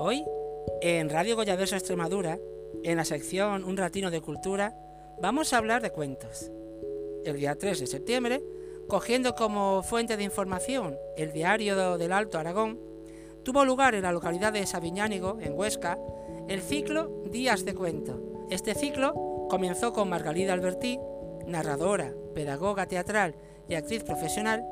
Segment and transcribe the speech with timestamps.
[0.00, 0.24] Hoy,
[0.80, 2.38] en Radio Goyaverso Extremadura,
[2.84, 4.76] en la sección Un ratino de cultura,
[5.20, 6.52] vamos a hablar de cuentos.
[7.24, 8.40] El día 3 de septiembre,
[8.86, 12.78] cogiendo como fuente de información el diario del Alto Aragón,
[13.42, 15.98] tuvo lugar en la localidad de Sabiñánigo, en Huesca,
[16.46, 18.46] el ciclo Días de Cuento.
[18.50, 21.00] Este ciclo comenzó con Margalida Albertí,
[21.44, 23.34] narradora, pedagoga teatral
[23.68, 24.62] y actriz profesional,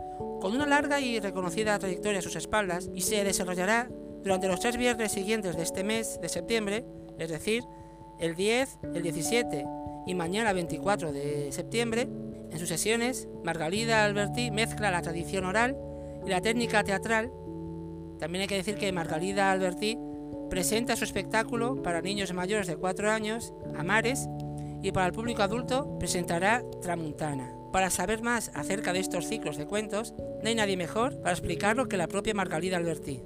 [0.41, 3.91] con una larga y reconocida trayectoria a sus espaldas, y se desarrollará
[4.27, 6.85] durante los tres viernes siguientes de este mes de septiembre,
[7.17, 7.63] es decir,
[8.19, 9.65] el 10, el 17
[10.05, 12.09] y mañana 24 de septiembre,
[12.51, 15.77] en sus sesiones, Margalida Alberti mezcla la tradición oral
[16.27, 17.31] y la técnica teatral.
[18.19, 19.97] También hay que decir que Margalida Alberti
[20.51, 24.27] presenta su espectáculo para niños mayores de 4 años, Amares,
[24.83, 27.53] y para el público adulto presentará Tramuntana.
[27.73, 31.87] Para saber más acerca de estos ciclos de cuentos, no hay nadie mejor para explicarlo
[31.87, 33.23] que la propia Margalida Alberti,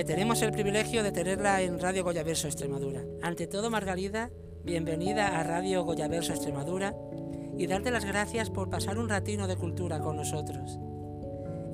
[0.00, 3.02] que tenemos el privilegio de tenerla en Radio Goyaverso Extremadura.
[3.20, 4.30] Ante todo, Margalida,
[4.64, 6.94] bienvenida a Radio Goyaverso Extremadura
[7.58, 10.78] y darte las gracias por pasar un ratino de cultura con nosotros.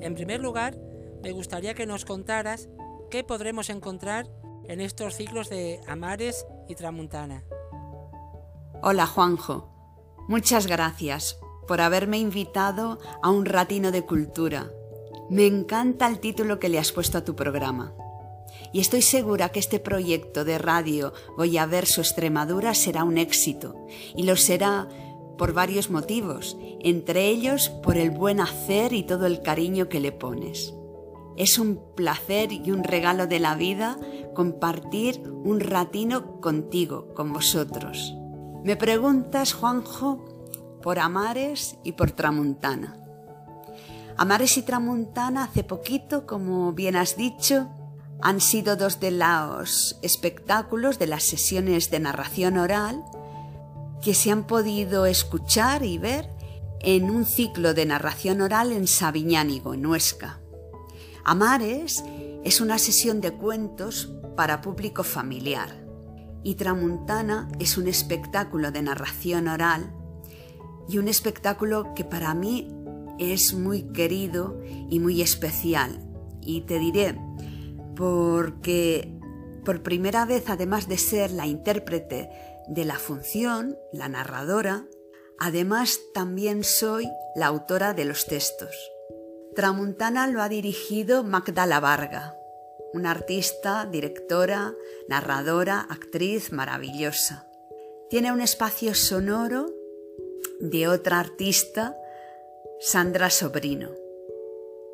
[0.01, 0.77] En primer lugar,
[1.23, 2.67] me gustaría que nos contaras
[3.09, 4.27] qué podremos encontrar
[4.65, 7.45] en estos ciclos de Amares y Tramuntana.
[8.83, 9.69] Hola Juanjo,
[10.27, 14.69] muchas gracias por haberme invitado a un ratino de cultura.
[15.29, 17.93] Me encanta el título que le has puesto a tu programa.
[18.73, 23.17] Y estoy segura que este proyecto de radio Voy a ver su Extremadura será un
[23.17, 23.75] éxito.
[24.15, 24.87] Y lo será
[25.37, 30.11] por varios motivos, entre ellos por el buen hacer y todo el cariño que le
[30.11, 30.73] pones.
[31.37, 33.97] Es un placer y un regalo de la vida
[34.33, 38.15] compartir un ratino contigo, con vosotros.
[38.63, 40.25] Me preguntas, Juanjo,
[40.81, 42.97] por Amares y por Tramuntana.
[44.17, 47.69] Amares y Tramuntana hace poquito, como bien has dicho,
[48.21, 53.03] han sido dos de los espectáculos de las sesiones de narración oral
[54.01, 56.29] que se han podido escuchar y ver
[56.79, 60.39] en un ciclo de narración oral en Sabiñánigo, en Huesca.
[61.23, 62.03] Amares
[62.43, 65.87] es una sesión de cuentos para público familiar
[66.43, 69.93] y Tramuntana es un espectáculo de narración oral
[70.87, 72.69] y un espectáculo que para mí
[73.19, 75.99] es muy querido y muy especial.
[76.41, 77.19] Y te diré,
[77.97, 79.11] porque
[79.65, 82.29] por primera vez, además de ser la intérprete
[82.67, 84.85] de la función, la narradora,
[85.39, 88.75] además también soy la autora de los textos.
[89.55, 92.37] Tramuntana lo ha dirigido Magdala Varga,
[92.93, 94.73] una artista, directora,
[95.09, 97.47] narradora, actriz maravillosa.
[98.09, 99.65] Tiene un espacio sonoro
[100.59, 101.97] de otra artista,
[102.79, 104.06] Sandra Sobrino.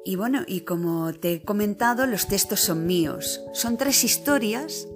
[0.06, 3.42] Y bueno, y como te he comentado, los textos son míos.
[3.54, 4.88] Son tres historias,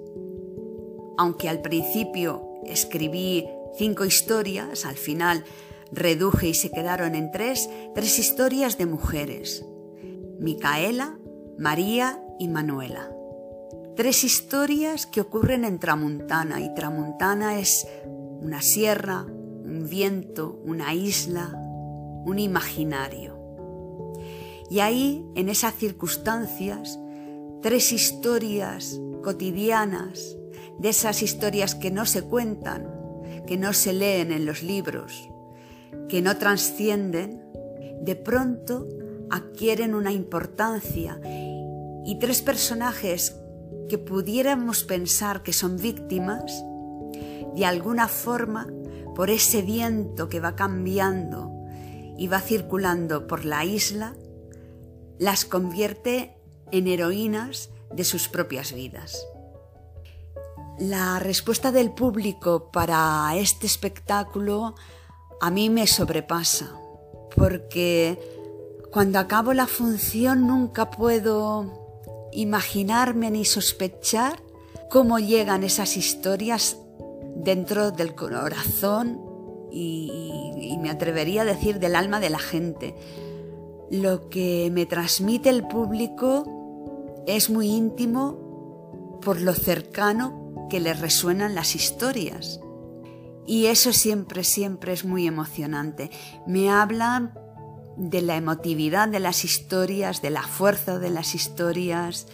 [1.16, 3.46] aunque al principio escribí
[3.78, 5.44] cinco historias, al final
[5.90, 9.64] reduje y se quedaron en tres, tres historias de mujeres.
[10.38, 11.18] Micaela,
[11.58, 13.10] María y Manuela.
[13.96, 21.52] Tres historias que ocurren en Tramuntana y Tramuntana es una sierra, un viento, una isla,
[22.24, 23.37] un imaginario.
[24.70, 26.98] Y ahí, en esas circunstancias,
[27.62, 30.36] tres historias cotidianas,
[30.78, 32.86] de esas historias que no se cuentan,
[33.46, 35.28] que no se leen en los libros,
[36.08, 37.42] que no trascienden,
[38.02, 38.86] de pronto
[39.30, 41.20] adquieren una importancia.
[42.04, 43.36] Y tres personajes
[43.88, 46.64] que pudiéramos pensar que son víctimas,
[47.54, 48.68] de alguna forma,
[49.14, 51.52] por ese viento que va cambiando
[52.16, 54.14] y va circulando por la isla,
[55.18, 56.36] las convierte
[56.70, 59.26] en heroínas de sus propias vidas.
[60.78, 64.74] La respuesta del público para este espectáculo
[65.40, 66.72] a mí me sobrepasa,
[67.34, 68.18] porque
[68.92, 74.42] cuando acabo la función nunca puedo imaginarme ni sospechar
[74.90, 76.76] cómo llegan esas historias
[77.36, 79.20] dentro del corazón
[79.70, 82.94] y, me atrevería a decir del alma de la gente.
[83.90, 91.54] Lo que me transmite el público es muy íntimo por lo cercano que le resuenan
[91.54, 92.60] las historias.
[93.46, 96.10] Y eso siempre, siempre es muy emocionante.
[96.46, 97.32] Me hablan
[97.96, 102.26] de la emotividad de las historias, de la fuerza de las historias,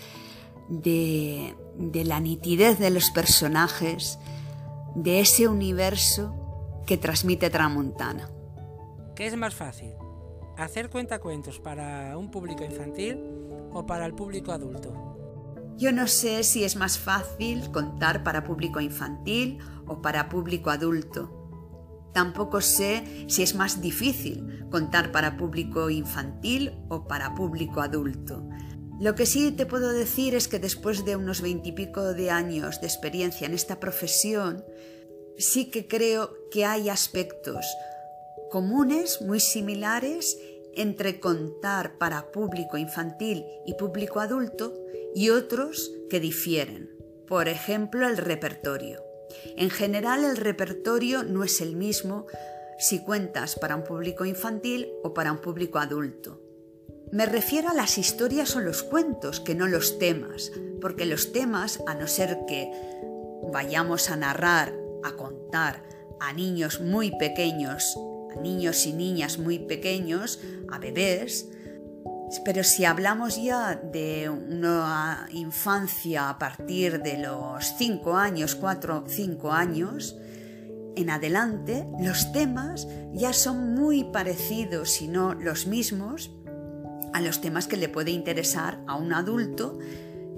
[0.69, 4.19] de, de la nitidez de los personajes,
[4.95, 6.35] de ese universo
[6.87, 8.29] que transmite Tramontana.
[9.15, 9.95] ¿Qué es más fácil?
[10.56, 13.19] ¿Hacer cuentacuentos para un público infantil
[13.73, 14.95] o para el público adulto?
[15.77, 19.59] Yo no sé si es más fácil contar para público infantil
[19.89, 21.41] o para público adulto.
[22.12, 28.49] Tampoco sé si es más difícil contar para público infantil o para público adulto.
[29.01, 32.87] Lo que sí te puedo decir es que después de unos veintipico de años de
[32.87, 34.65] experiencia en esta profesión,
[35.37, 37.67] sí que creo que hay aspectos
[38.55, 40.39] comunes, muy similares,
[40.77, 44.73] entre contar para público infantil y público adulto
[45.12, 46.89] y otros que difieren.
[47.27, 49.03] Por ejemplo, el repertorio.
[49.56, 52.27] En general, el repertorio no es el mismo
[52.79, 56.41] si cuentas para un público infantil o para un público adulto.
[57.11, 61.81] Me refiero a las historias o los cuentos, que no los temas, porque los temas,
[61.89, 62.71] a no ser que
[63.53, 64.73] vayamos a narrar,
[65.03, 65.83] a contar
[66.21, 67.99] a niños muy pequeños,
[68.43, 70.41] niños y niñas muy pequeños,
[70.71, 71.49] a bebés,
[72.45, 79.53] pero si hablamos ya de una infancia a partir de los 5 años, 4 5
[79.53, 80.17] años,
[80.97, 86.31] en adelante los temas ya son muy parecidos, si no los mismos,
[87.13, 89.79] a los temas que le puede interesar a un adulto,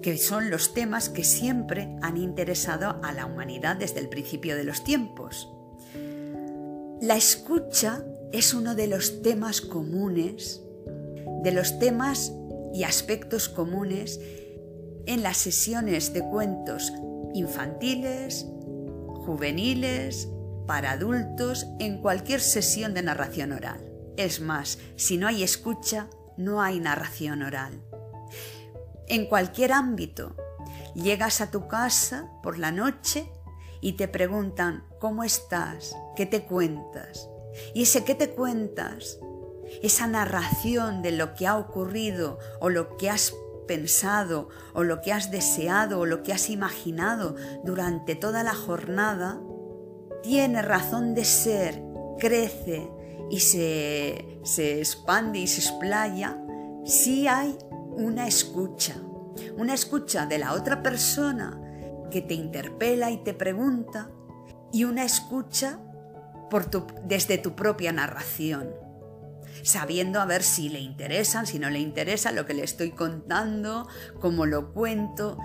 [0.02, 4.64] que son los temas que siempre han interesado a la humanidad desde el principio de
[4.64, 5.55] los tiempos.
[7.00, 10.62] La escucha es uno de los temas comunes
[11.46, 12.32] de los temas
[12.74, 14.20] y aspectos comunes
[15.06, 16.92] en las sesiones de cuentos
[17.34, 18.46] infantiles,
[19.24, 20.28] juveniles,
[20.66, 23.88] para adultos, en cualquier sesión de narración oral.
[24.16, 27.80] Es más, si no hay escucha, no hay narración oral.
[29.06, 30.34] En cualquier ámbito,
[30.96, 33.30] llegas a tu casa por la noche
[33.80, 35.96] y te preguntan, ¿cómo estás?
[36.16, 37.28] ¿Qué te cuentas?
[37.74, 39.18] Y ese ¿qué te cuentas?
[39.82, 43.34] esa narración de lo que ha ocurrido o lo que has
[43.66, 47.34] pensado o lo que has deseado o lo que has imaginado
[47.64, 49.40] durante toda la jornada,
[50.22, 51.82] tiene razón de ser,
[52.18, 52.90] crece
[53.30, 56.40] y se, se expande y se explaya
[56.84, 57.58] si hay
[57.96, 58.94] una escucha,
[59.56, 61.60] una escucha de la otra persona
[62.10, 64.10] que te interpela y te pregunta
[64.72, 65.80] y una escucha
[67.04, 68.86] desde tu propia narración
[69.62, 73.88] sabiendo a ver si le interesan, si no le interesa lo que le estoy contando,
[74.20, 75.38] cómo lo cuento.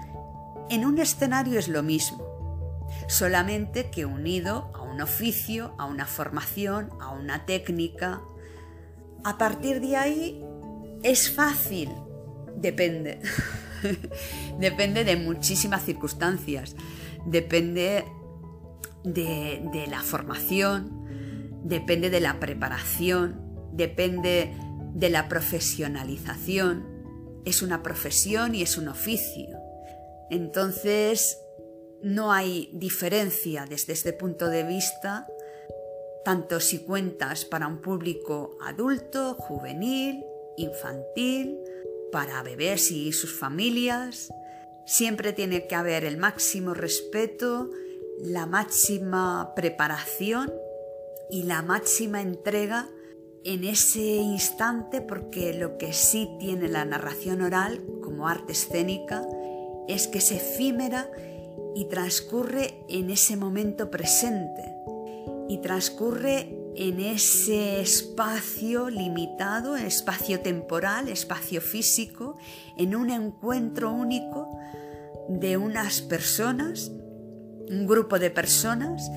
[0.69, 6.89] En un escenario es lo mismo, solamente que unido a un oficio, a una formación,
[6.99, 8.21] a una técnica.
[9.23, 10.45] A partir de ahí
[11.03, 11.89] es fácil,
[12.55, 13.19] depende.
[14.59, 16.75] depende de muchísimas circunstancias,
[17.25, 18.05] depende
[19.03, 21.07] de, la formación,
[21.63, 23.41] depende de la preparación,
[23.73, 24.53] depende
[24.93, 26.85] de la profesionalización.
[27.45, 29.57] Es una profesión y es un oficio.
[30.29, 31.39] Entonces,
[32.03, 35.27] no hay diferencia desde este punto de vista,
[36.23, 40.23] tanto si cuentas para un público adulto, juvenil,
[40.57, 41.57] infantil,
[42.11, 44.31] para bebés y sus familias.
[44.85, 47.69] Siempre tiene que haber el máximo respeto,
[48.19, 50.53] la máxima preparación
[51.29, 52.89] y la máxima entrega
[53.43, 59.25] en ese instante porque lo que sí tiene la narración oral como arte escénica
[59.87, 61.09] es que es efímera
[61.75, 64.75] y transcurre en ese momento presente
[65.47, 72.37] y transcurre en ese espacio limitado, espacio temporal, espacio físico,
[72.77, 74.49] en un encuentro único
[75.27, 76.91] de unas personas,
[77.69, 79.09] un grupo de personas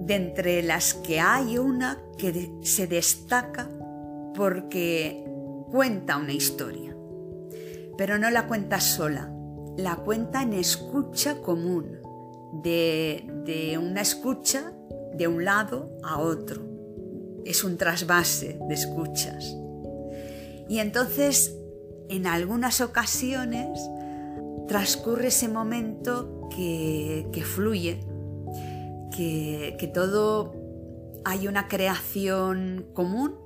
[0.00, 3.68] de entre las que hay una que se destaca
[4.34, 5.24] porque
[5.70, 6.96] cuenta una historia,
[7.96, 9.32] pero no la cuenta sola,
[9.76, 11.98] la cuenta en escucha común,
[12.52, 14.72] de, de una escucha
[15.16, 16.62] de un lado a otro.
[17.44, 19.56] Es un trasvase de escuchas.
[20.68, 21.54] Y entonces,
[22.08, 23.80] en algunas ocasiones,
[24.66, 28.00] transcurre ese momento que, que fluye,
[29.16, 30.54] que, todo
[31.24, 33.36] hay una creación común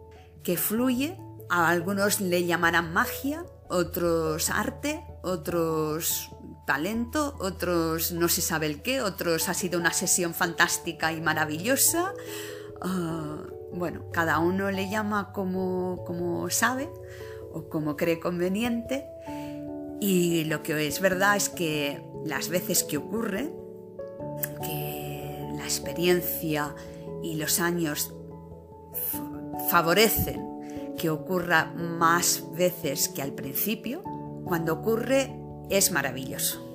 [0.43, 1.17] que fluye.
[1.49, 6.31] A algunos le llamarán magia, otros arte, otros
[6.71, 12.15] talento, otros no se sabe el qué, otros ha sido una sesión fantástica y maravillosa.
[12.81, 16.89] Ah, bueno, cada uno le llama como, como sabe
[17.53, 19.05] o como cree conveniente.
[20.01, 23.53] Y lo que es verdad es que las veces que ocurre,
[24.63, 25.11] que
[25.65, 26.75] experiencia
[27.21, 28.13] y los años
[29.71, 34.05] favorecen que ocurra más veces que al principio,
[34.45, 35.40] cuando ocurre
[35.71, 36.67] es maravilloso.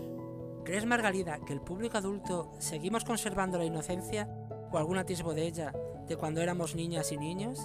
[0.64, 4.28] ¿Crees, Margarida, que el público adulto seguimos conservando la inocencia
[4.72, 5.74] o algún atisbo de ella
[6.08, 7.60] de cuando éramos niñas y niños?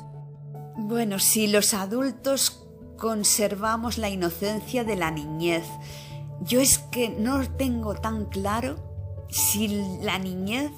[0.77, 2.67] Bueno, si los adultos
[2.99, 5.65] conservamos la inocencia de la niñez,
[6.43, 8.77] yo es que no tengo tan claro
[9.31, 9.69] si
[10.03, 10.71] la niñez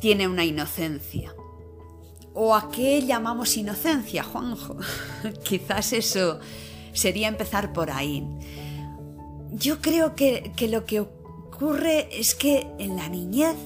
[0.00, 1.34] tiene una inocencia.
[2.34, 4.76] ¿O a qué llamamos inocencia, Juanjo?
[5.44, 6.40] Quizás eso
[6.92, 8.26] sería empezar por ahí.
[9.52, 13.56] Yo creo que, que, lo que ocurre es que en la niñez,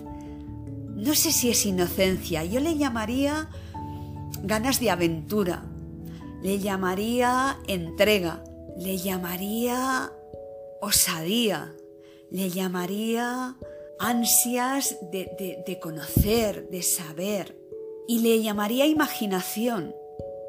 [0.94, 3.50] no sé si es inocencia, yo le llamaría
[4.42, 5.64] ganas de aventura,
[6.42, 8.44] le llamaría entrega,
[8.76, 10.12] le llamaría
[10.80, 11.74] osadía,
[12.30, 13.56] le llamaría
[13.98, 17.56] ansias de, conocer, de saber,
[18.06, 19.94] y le llamaría imaginación.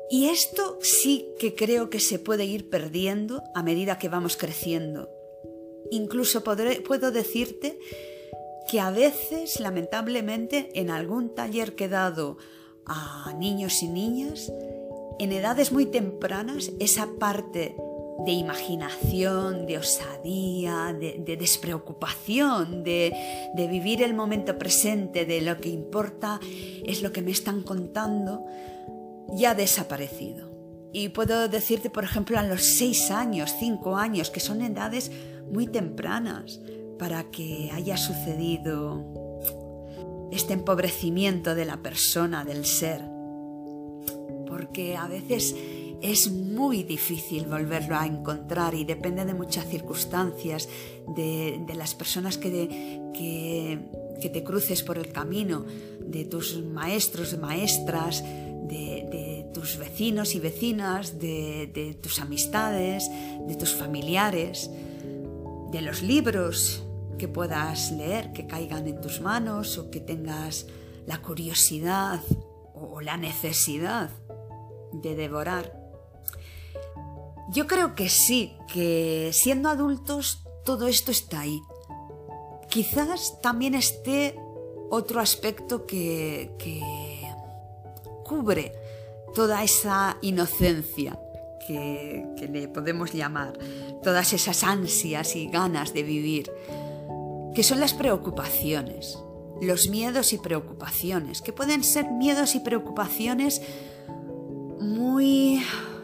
[0.10, 5.10] Y esto sí que creo que se puede ir perdiendo a medida que vamos creciendo.
[5.92, 7.80] Incluso puedo decirte
[8.68, 12.38] que a veces, lamentablemente, en algún taller que he dado
[12.86, 14.52] a niños y niñas,
[15.20, 17.76] en edades muy tempranas, esa parte
[18.26, 23.14] de imaginación, de osadía, de, despreocupación, de,
[23.54, 26.40] de, vivir el momento presente, de lo que importa
[26.86, 28.46] es lo que me están contando,
[29.34, 30.50] ya ha desaparecido.
[30.94, 35.12] Y puedo decirte, por ejemplo, a los seis años, cinco años, que son edades
[35.52, 36.60] muy tempranas
[36.98, 39.04] para que haya sucedido
[40.32, 43.02] este empobrecimiento de la persona, del ser.
[44.48, 45.56] Porque a veces
[46.02, 50.70] es muy difícil volverlo a encontrar y depende de muchas circunstancias,
[51.16, 52.52] de, las personas que,
[53.14, 55.66] que, te cruces por el camino,
[56.00, 63.10] de tus maestros, maestras, de, tus vecinos y vecinas, de, tus amistades,
[63.48, 64.70] de tus familiares,
[65.72, 66.86] de los libros
[67.18, 70.68] que puedas leer, que caigan en tus manos o que tengas
[71.06, 72.22] la curiosidad
[72.74, 74.10] o la necesidad
[74.92, 75.86] de devorar.
[77.52, 81.62] Yo creo que sí, que siendo adultos todo esto está ahí.
[82.70, 84.36] Quizás también esté
[84.90, 86.52] otro aspecto que,
[88.26, 88.74] cubre
[89.36, 91.20] toda esa inocencia
[91.66, 93.58] que, le podemos llamar,
[94.04, 96.52] todas esas ansias y ganas de vivir,
[97.54, 99.18] que son las preocupaciones,
[99.62, 103.62] los miedos y preocupaciones, que pueden ser miedos y preocupaciones
[104.80, 105.62] muy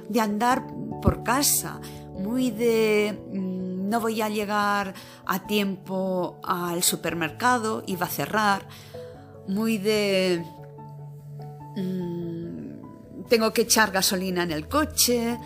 [0.09, 0.65] de andar
[1.01, 1.79] por casa,
[2.17, 4.93] muy de mm, no voy a llegar
[5.25, 8.67] a tiempo al supermercado y va a cerrar,
[9.47, 10.45] muy de
[11.75, 12.20] mm,
[13.31, 15.39] tengo que echar gasolina en el coche,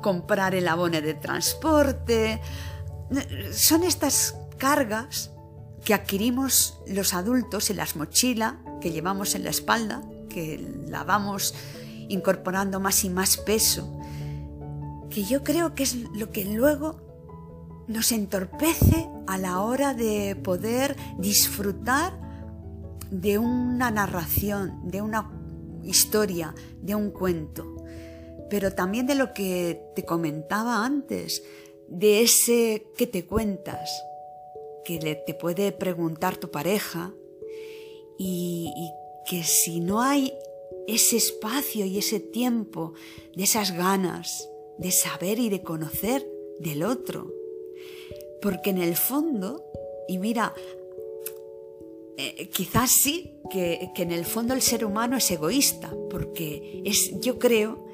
[0.00, 2.40] comprar el abono de transporte.
[3.52, 5.30] Son estas cargas
[5.84, 10.58] que adquirimos los adultos en las mochilas que llevamos en la espalda, que
[10.88, 11.54] la vamos
[12.08, 14.00] incorporando más y más peso
[15.10, 17.02] que yo creo que es lo que luego
[17.88, 22.18] nos entorpece a la hora de poder disfrutar
[23.10, 25.39] de una narración, de una
[25.84, 27.76] historia, de un cuento,
[28.48, 31.42] pero también de lo que te comentaba antes,
[31.88, 33.90] de ese que te cuentas,
[34.84, 37.14] que te puede preguntar tu pareja
[38.18, 38.90] y, y
[39.28, 40.32] que si no hay
[40.86, 42.94] ese espacio y ese tiempo
[43.34, 46.26] de esas ganas, de saber y de conocer
[46.58, 47.32] del otro.
[48.40, 49.64] Porque en el fondo,
[50.08, 50.54] y mira,
[52.20, 57.18] eh, quizás sí que, que, en el fondo el ser humano es egoísta, porque es,
[57.20, 57.86] yo creo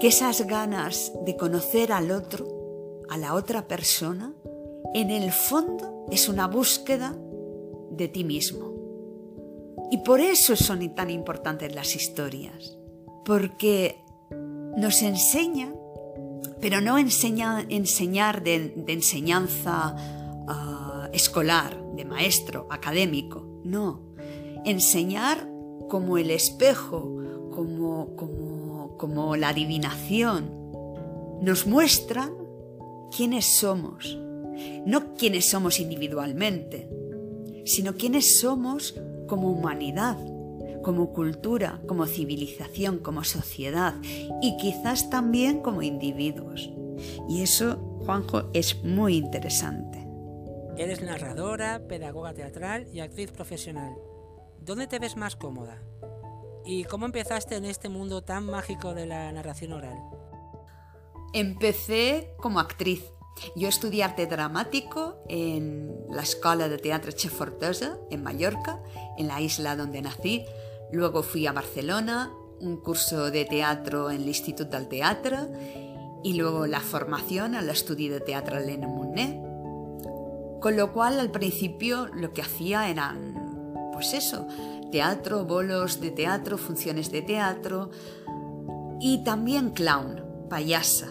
[0.00, 4.32] que esas ganas de conocer al otro, a la otra persona,
[4.94, 7.16] en el fondo es una búsqueda
[7.90, 8.72] de ti mismo.
[9.90, 12.78] Y por eso son tan importantes las historias,
[13.24, 13.96] porque
[14.76, 15.74] nos enseñan
[16.64, 19.94] pero no enseñar de, enseñanza
[20.48, 24.00] ah, escolar, de maestro, académico, no.
[24.64, 25.48] Enseñar
[25.88, 27.16] como el espejo,
[27.50, 30.50] como, como, como la adivinación.
[31.42, 32.32] Nos muestran
[33.14, 34.18] quiénes somos,
[34.86, 36.88] no quiénes somos individualmente,
[37.64, 38.94] sino quiénes somos
[39.26, 40.16] como humanidad
[40.84, 43.94] como cultura, como civilización, como sociedad
[44.40, 46.70] y quizás también como individuos.
[47.28, 50.03] Y eso, Juanjo, es muy interesante.
[50.76, 53.94] Eres narradora, pedagoga teatral y actriz profesional.
[54.60, 55.80] ¿Dónde te ves más cómoda?
[56.64, 59.98] ¿Y cómo empezaste en este mundo tan mágico de la narración oral?
[61.32, 63.04] Empecé como actriz,
[63.56, 68.80] Yo estudié arte dramático en la Escuela de Teatro Chefortosa, en Mallorca,
[69.18, 70.44] en la isla donde nací.
[70.92, 75.48] Luego fui a Barcelona, un curso de teatro en el Instituto del Teatro
[76.22, 79.53] y luego la formación al estudio de teatro Elena Monet.
[80.64, 83.34] Con lo cual al principio lo que hacía eran,
[83.92, 84.48] pues eso,
[84.90, 87.90] teatro, bolos de teatro, funciones de teatro
[88.98, 91.08] y también clown, payasa.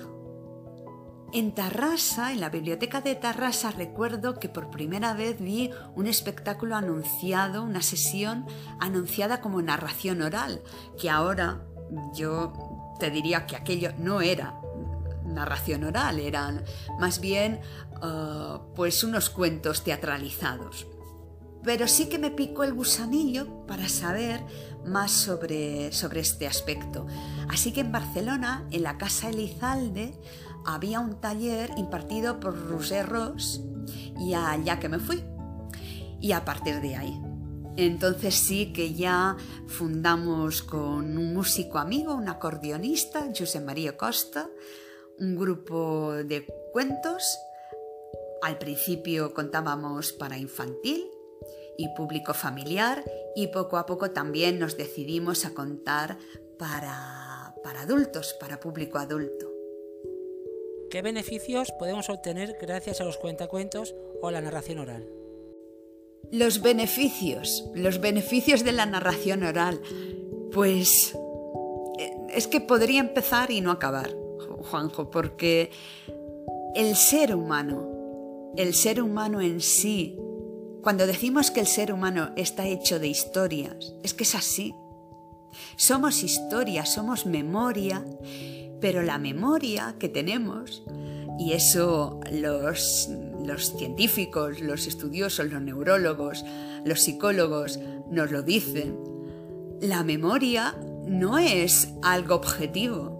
[1.34, 6.76] En Tarrasa, en la biblioteca de Tarrasa, recuerdo que por primera vez vi un espectáculo
[6.76, 8.48] anunciado, una sesión
[8.80, 10.64] anunciada como narración oral,
[11.00, 11.62] que ahora
[12.16, 14.60] yo te diría que aquello no era
[15.34, 16.64] narración oral, eran
[17.00, 17.60] más bien
[18.02, 20.88] uh, pues unos cuentos teatralizados.
[21.64, 24.42] Pero sí que me picó el gusanillo para saber
[24.86, 27.08] más sobre, sobre este aspecto.
[27.50, 30.20] Así que en Barcelona, en la Casa Elizalde,
[30.66, 33.62] había un taller impartido por Roger Ross
[34.20, 35.24] y allá que me fui.
[36.20, 37.22] Y a partir de ahí.
[37.76, 39.36] Entonces sí que ya
[39.68, 44.48] fundamos con un músico amigo, un acordeonista, José María Costa,
[45.20, 47.40] un grupo de cuentos.
[48.42, 51.10] Al principio contábamos para infantil
[51.78, 53.04] y público familiar
[53.36, 56.18] y poco a poco también nos decidimos a contar
[56.58, 59.52] para, para adultos, para público adulto.
[60.90, 65.10] ¿Qué beneficios podemos obtener gracias a los cuentacuentos o la narración oral?
[66.32, 69.82] Los beneficios, los beneficios de la narración oral.
[70.52, 71.16] Pues
[71.98, 74.16] eh, es que podría empezar y no acabar,
[74.64, 75.72] Juanjo, porque
[76.76, 80.18] el ser humano, el ser humano en sí,
[80.82, 84.76] cuando decimos que el ser humano está hecho de historias, es que es así.
[85.76, 88.04] Somos historia, somos memoria
[88.84, 90.84] pero la memoria que tenemos,
[91.40, 93.08] y eso los,
[93.78, 96.44] científicos, los estudiosos, los neurólogos,
[96.84, 97.80] los psicólogos
[98.12, 99.00] nos lo dicen,
[99.80, 100.76] la memoria
[101.08, 103.18] no es algo objetivo.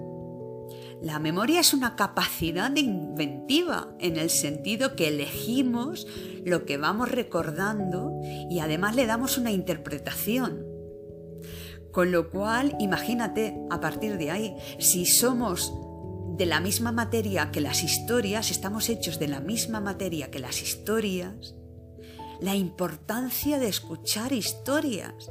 [1.04, 6.08] La memoria es una capacidad inventiva en el sentido que elegimos
[6.46, 10.66] lo que vamos recordando y además le damos una interpretación.
[11.92, 15.74] Con lo cual, imagínate a partir de ahí, si somos
[16.38, 20.62] de la misma materia que las historias, estamos hechos de la misma materia que las
[20.62, 21.54] historias,
[22.40, 25.30] la importancia de escuchar historias.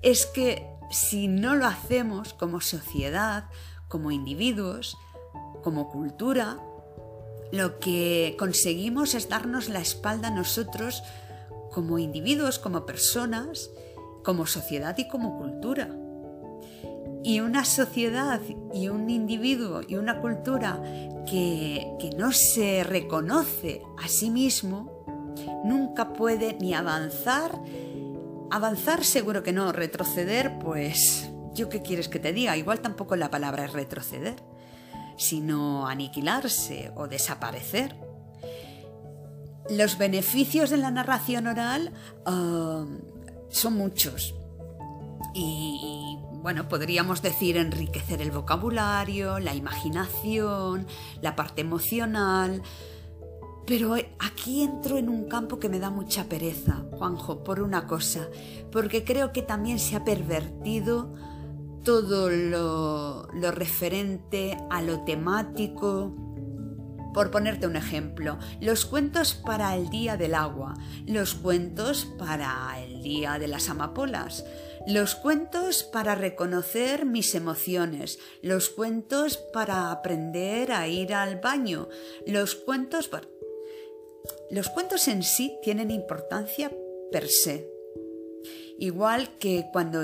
[0.00, 3.44] Es que si no lo hacemos como sociedad,
[3.92, 4.96] como individuos,
[5.62, 6.56] como cultura,
[7.52, 11.02] lo que conseguimos es darnos la espalda a nosotros
[11.70, 13.68] como individuos, como personas,
[14.24, 15.94] como sociedad y como cultura.
[17.22, 18.40] Y una sociedad
[18.72, 20.82] y un individuo y una cultura
[21.28, 25.04] que, no se reconoce a sí mismo
[25.66, 27.60] nunca puede ni avanzar,
[28.50, 33.30] avanzar seguro que no, retroceder pues yo qué quieres que te diga, igual tampoco la
[33.30, 34.36] palabra es retroceder,
[35.16, 37.96] sino aniquilarse o desaparecer.
[39.70, 41.92] Los beneficios de la narración oral
[42.26, 42.84] ah,
[43.48, 44.34] son muchos.
[45.34, 50.86] Y, bueno, podríamos decir enriquecer el vocabulario, la imaginación,
[51.20, 52.62] la parte emocional.
[53.66, 58.26] Pero aquí entro en un campo que me da mucha pereza, Juanjo, por una cosa,
[58.72, 61.14] porque creo que también se ha pervertido
[61.82, 66.14] todo lo, referente a lo temático,
[67.12, 70.74] por ponerte un ejemplo, los cuentos para el Día del Agua,
[71.06, 74.44] los cuentos para el Día de las Amapolas,
[74.86, 81.88] los cuentos para reconocer mis emociones, los cuentos para aprender a ir al baño,
[82.26, 83.10] los cuentos.
[84.50, 86.70] Los cuentos en sí tienen importancia
[87.10, 87.68] per se.
[88.78, 90.02] Igual que cuando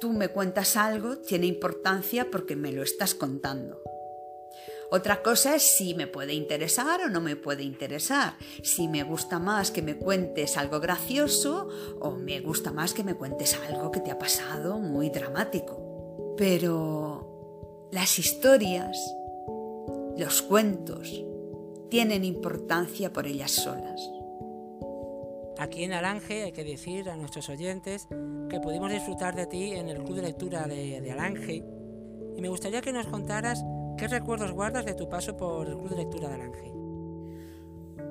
[0.00, 3.80] tú me cuentas algo, tiene importancia porque me lo estás contando.
[4.90, 9.38] Otra cosa es si me puede interesar o no me puede interesar, si me gusta
[9.38, 11.68] más que me cuentes algo gracioso
[12.00, 16.34] o me gusta más que me cuentes algo que te ha pasado muy dramático.
[16.36, 18.96] Pero las historias,
[20.16, 21.24] los cuentos,
[21.90, 24.00] tienen importancia por ellas solas.
[25.58, 28.06] Aquí en Alange hay que decir a nuestros oyentes
[28.48, 31.64] que pudimos disfrutar de ti en el club de lectura de, de Alange
[32.36, 33.62] y me gustaría que nos contaras
[33.96, 36.72] ¿Qué recuerdos guardas de tu paso por el Club de Lectura de Alange?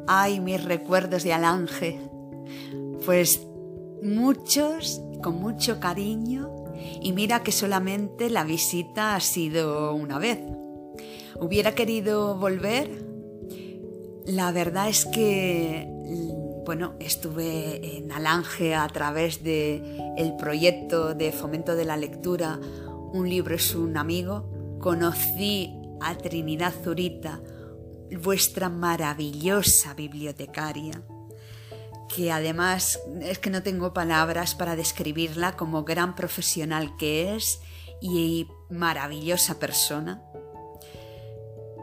[0.07, 1.99] Ay, mis recuerdos de Alange.
[3.05, 3.45] Pues
[4.01, 6.49] muchos, con mucho cariño,
[7.01, 10.39] y mira que solamente la visita ha sido una vez.
[11.39, 13.05] Hubiera querido volver,
[14.25, 15.87] La verdad es que
[16.65, 22.59] bueno, estuve en Alange a través de el proyecto de fomento de la lectura
[23.13, 24.77] Un libro es un amigo.
[24.79, 27.39] Conocí a Trinidad Zurita,
[28.21, 31.01] vuestra maravillosa bibliotecaria,
[32.13, 37.61] que además es que no tengo palabras para describirla como gran profesional que es
[38.01, 40.21] y maravillosa persona.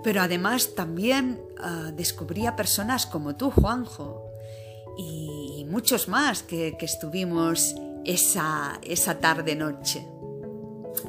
[0.04, 4.21] Pero además también uh, descubrí a personas como tú, Juanjo,
[4.96, 7.74] y muchos más que, estuvimos
[8.04, 10.06] esa, esa tarde-noche.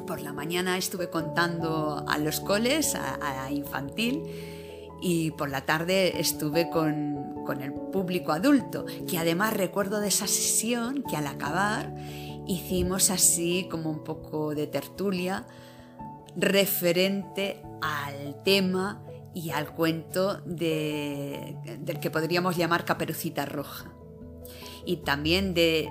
[0.06, 4.22] Por la mañana estuve contando a los coles, a, infantil,
[5.02, 10.26] y por la tarde estuve con, con, el público adulto, que además recuerdo de esa
[10.26, 11.94] sesión que al acabar
[12.46, 15.46] hicimos así como un poco de tertulia
[16.36, 19.02] referente al tema
[19.34, 23.92] y al cuento de, del que podríamos llamar Caperucita Roja.
[24.86, 25.90] Y también de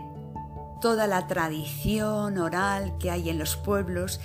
[0.81, 4.19] toda la tradición oral que hay en los pueblos,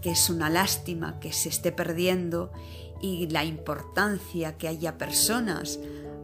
[0.00, 2.52] que es una lástima que se esté perdiendo,
[3.00, 5.78] y la importancia que haya personas,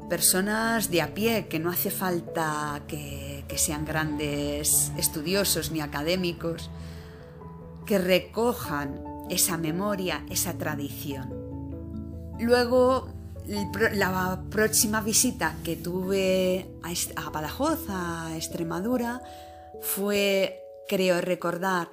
[0.09, 6.71] personas de a pie, que no hace falta que, que sean grandes estudiosos ni académicos,
[7.85, 11.40] que recojan esa memoria, esa tradición.
[12.41, 13.09] Luego,
[13.47, 16.67] la próxima visita que tuve
[17.17, 19.21] a Badajoz, a Extremadura,
[19.83, 21.91] fue, creo recordar,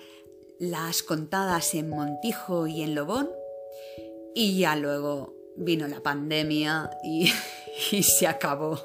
[0.60, 3.29] las contadas en Montijo y en Lobón.
[4.33, 7.27] Y ya luego vino la pandemia y,
[8.01, 8.79] se acabó.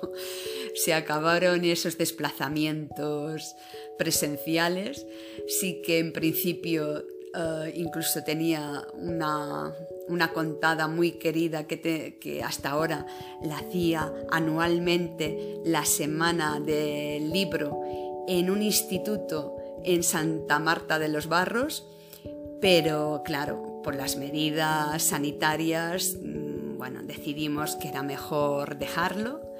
[0.74, 3.54] Se acabaron esos desplazamientos
[3.98, 5.06] presenciales.
[5.46, 9.72] Sí que en principio eh, incluso tenía una,
[10.08, 13.06] una contada muy querida que, que, hasta ahora
[13.42, 17.80] la hacía anualmente la semana del libro
[18.28, 21.86] en un instituto en Santa Marta de los Barros,
[22.60, 29.51] pero claro, por las medidas sanitarias, mm, bueno, decidimos que era mejor dejarlo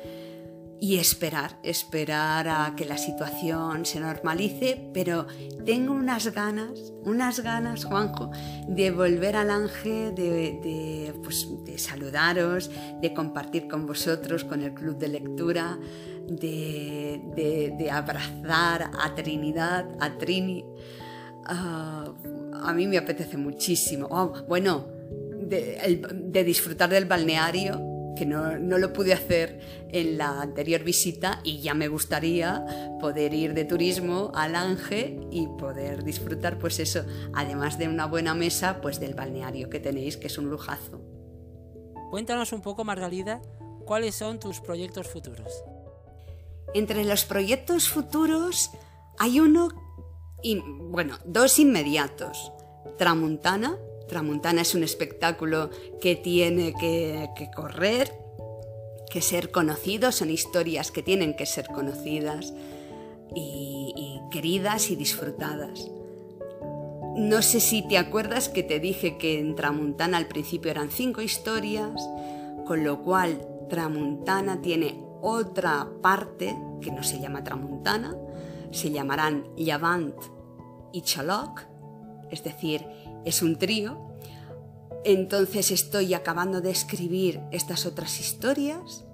[0.83, 5.29] y esperar, esperar a que la situación se normalice, pero
[5.65, 8.33] tengo unas ganas, unas ganas, Juanjo,
[8.67, 12.69] de volver al Ángel, de, pues, de saludaros,
[13.01, 15.79] de compartir con vosotros, con el club de lectura,
[16.27, 20.65] de, abrazar a Trinidad, a Trini.
[21.45, 22.13] Ah,
[22.55, 24.09] a mí me apetece muchísimo.
[24.11, 24.89] Oh, bueno,
[25.47, 31.75] de disfrutar del balneario que no, lo pude hacer en la anterior visita y ya
[31.75, 32.65] me gustaría
[33.01, 38.35] poder ir de turismo al Ange y poder disfrutar pues eso, además de una buena
[38.35, 41.01] mesa, pues del balneario que tenéis, que es un lujazo.
[42.11, 43.41] Cuéntanos un poco, Margalida,
[43.87, 45.65] cuáles son tus proyectos futuros.
[46.75, 48.71] Entre los proyectos futuros
[49.19, 49.69] hay uno,
[50.43, 52.53] y, bueno, dos inmediatos.
[52.99, 53.79] Tramuntana,
[54.13, 58.13] Tramuntana es un espectáculo que tiene que, correr,
[59.11, 62.53] que ser conocido, son historias que tienen que ser conocidas
[63.35, 65.91] y, queridas y disfrutadas.
[67.17, 71.23] No sé si te acuerdas que te dije que en Tramuntana al principio eran cinco
[71.23, 71.99] historias,
[72.67, 78.15] con lo cual Tramuntana tiene otra parte que no se llama Tramuntana,
[78.73, 80.17] se llamarán Llavant
[80.93, 81.63] y Chaloc,
[82.31, 82.87] es decir,
[83.25, 83.99] es un trío.
[85.05, 89.05] Entonces estoy acabando de escribir estas otras historias.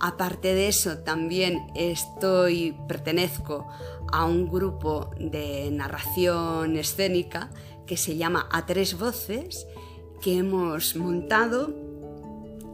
[0.00, 3.66] Aparte de eso, también estoy pertenezco
[4.12, 7.50] a un grupo de narración escénica
[7.86, 9.66] que se llama A tres voces,
[10.20, 11.74] que hemos montado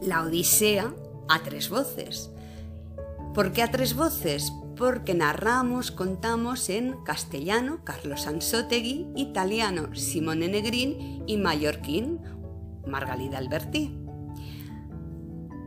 [0.03, 0.94] la Odisea
[1.29, 2.31] a tres voces.
[3.33, 4.53] ¿Por qué a tres voces?
[4.76, 12.20] Porque narramos, contamos en castellano Carlos Ansotegui, italiano Simone Negrin y mallorquín
[12.87, 13.98] Margalida Alberti.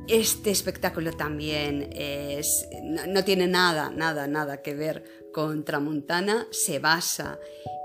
[0.08, 2.68] Este espectáculo también es,
[3.08, 7.38] no, tiene nada, nada, nada que ver con Tramontana, se basa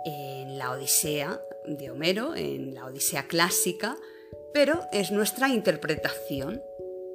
[0.05, 3.97] en la Odisea de Homero, en la Odisea clásica,
[4.55, 6.63] pero es nuestra interpretación,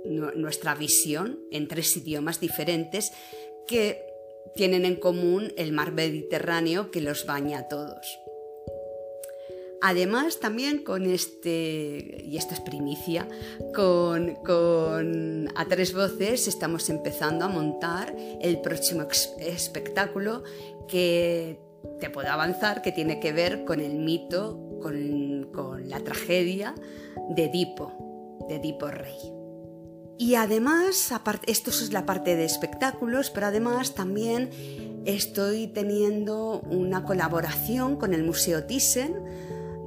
[0.05, 3.13] nuestra visión en tres idiomas diferentes
[3.67, 4.03] que
[4.55, 8.19] tienen en común el mar Mediterráneo que los baña a todos.
[9.81, 13.27] Además, también con este, y esta es primicia,
[13.75, 19.07] con, con, A Tres Voces estamos empezando a montar el próximo
[19.39, 20.43] espectáculo
[20.87, 21.59] que
[21.99, 26.73] te puedo avanzar, que tiene que ver con el mito, con, con la tragedia
[27.29, 29.36] de Edipo, de Edipo Rey.
[30.19, 31.13] Y además,
[31.45, 34.49] esto es la parte de espectáculos, pero además también
[35.05, 39.13] estoy teniendo una colaboración con el Museo Thyssen.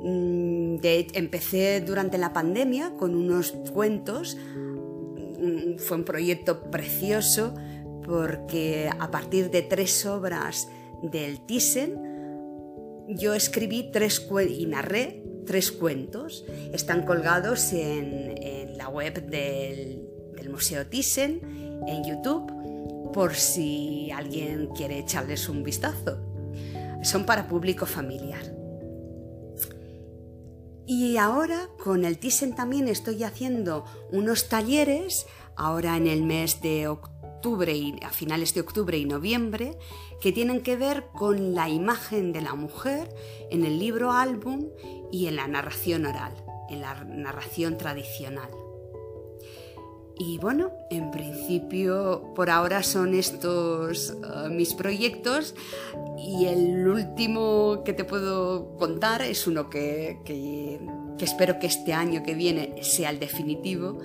[0.03, 0.77] Mm,
[1.15, 4.37] empecé durante la pandemia con unos cuentos.
[4.37, 7.55] Mm, fue un proyecto precioso
[8.05, 10.69] porque a partir de tres obras
[11.03, 12.11] del Thyssen
[13.09, 16.45] yo escribí tres y narré tres cuentos.
[16.73, 20.09] Están colgados en, la web del,
[20.49, 21.41] Museo Thyssen,
[21.87, 22.51] en YouTube,
[23.13, 26.19] por si alguien quiere echarles un vistazo.
[27.03, 28.61] Son para público familiar.
[30.87, 36.89] Y ahora con el Thyssen también estoy haciendo unos talleres, ahora en el mes de
[36.89, 39.79] octubre y a finales de octubre y noviembre,
[40.21, 43.09] que tienen que ver con la imagen de la mujer
[43.51, 44.69] en el libro álbum
[45.13, 46.35] y en la narración oral,
[46.69, 48.51] en la narración tradicional.
[50.23, 55.55] Y bueno, en principio por ahora son estos uh, mis proyectos
[56.19, 60.19] y el último que te puedo contar es uno que,
[61.19, 63.99] espero que este año que viene sea el definitivo,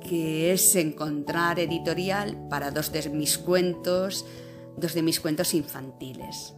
[0.00, 4.24] que es encontrar editorial para dos de mis cuentos,
[4.78, 6.54] dos de mis cuentos infantiles.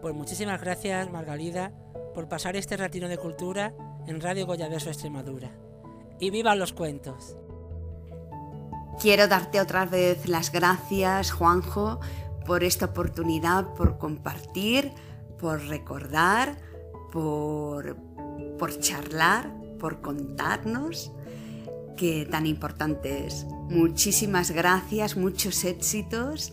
[0.00, 1.74] Pues muchísimas gracias, Margalida,
[2.14, 3.74] por pasar este ratino de cultura
[4.06, 5.52] en Radio Goyaverso Extremadura.
[6.18, 7.36] Y vivan los cuentos.
[9.00, 12.00] Quiero darte otra vez las gracias, Juanjo,
[12.46, 14.92] por esta oportunidad, por compartir,
[15.38, 16.56] por recordar,
[17.10, 17.96] por,
[18.58, 21.12] por charlar, por contarnos,
[21.96, 23.44] que tan importante es.
[23.68, 26.52] Muchísimas gracias, muchos éxitos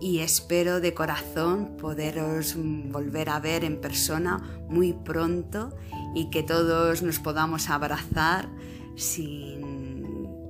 [0.00, 5.76] y espero de corazón poderos volver a ver en persona muy pronto
[6.14, 8.48] y que todos nos podamos abrazar
[8.96, 9.67] sin,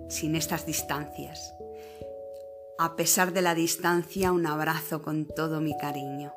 [0.09, 1.55] sin estas distancias.
[2.79, 6.33] A pesar de la distancia, un abrazo con todo mi cariño.